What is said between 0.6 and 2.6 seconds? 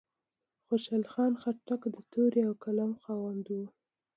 خوشحال خان خټک د تورې او